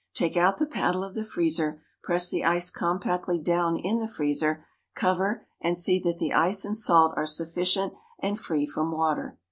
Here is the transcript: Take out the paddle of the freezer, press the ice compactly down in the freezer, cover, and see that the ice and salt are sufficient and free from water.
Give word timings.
Take 0.15 0.35
out 0.35 0.57
the 0.57 0.65
paddle 0.65 1.03
of 1.03 1.13
the 1.13 1.23
freezer, 1.23 1.83
press 2.01 2.27
the 2.27 2.43
ice 2.43 2.71
compactly 2.71 3.37
down 3.37 3.77
in 3.77 3.99
the 3.99 4.07
freezer, 4.07 4.65
cover, 4.95 5.45
and 5.61 5.77
see 5.77 5.99
that 5.99 6.17
the 6.17 6.33
ice 6.33 6.65
and 6.65 6.75
salt 6.75 7.13
are 7.15 7.27
sufficient 7.27 7.93
and 8.17 8.39
free 8.39 8.65
from 8.65 8.91
water. 8.91 9.37